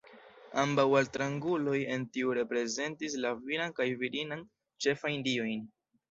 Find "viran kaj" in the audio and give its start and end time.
3.49-3.87